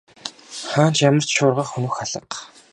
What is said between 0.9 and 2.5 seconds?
ч ямар ч шургах нүх алга.